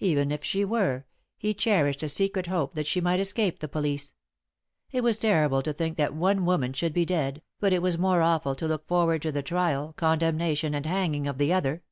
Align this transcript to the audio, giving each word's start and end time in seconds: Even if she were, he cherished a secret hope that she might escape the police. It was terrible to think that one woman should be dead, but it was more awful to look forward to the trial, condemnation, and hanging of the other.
Even 0.00 0.30
if 0.30 0.44
she 0.44 0.66
were, 0.66 1.06
he 1.38 1.54
cherished 1.54 2.02
a 2.02 2.08
secret 2.10 2.46
hope 2.46 2.74
that 2.74 2.86
she 2.86 3.00
might 3.00 3.20
escape 3.20 3.58
the 3.60 3.68
police. 3.68 4.12
It 4.90 5.00
was 5.02 5.18
terrible 5.18 5.62
to 5.62 5.72
think 5.72 5.96
that 5.96 6.12
one 6.12 6.44
woman 6.44 6.74
should 6.74 6.92
be 6.92 7.06
dead, 7.06 7.40
but 7.58 7.72
it 7.72 7.80
was 7.80 7.96
more 7.96 8.20
awful 8.20 8.54
to 8.56 8.68
look 8.68 8.86
forward 8.86 9.22
to 9.22 9.32
the 9.32 9.42
trial, 9.42 9.94
condemnation, 9.96 10.74
and 10.74 10.84
hanging 10.84 11.26
of 11.26 11.38
the 11.38 11.54
other. 11.54 11.84